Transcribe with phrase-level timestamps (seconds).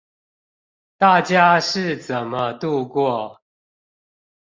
[0.97, 3.39] 大家是怎麼度過